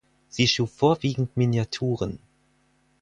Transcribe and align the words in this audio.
Sie 0.29 0.47
schuf 0.47 0.71
vorwiegend 0.73 1.37
Miniaturen. 1.37 2.17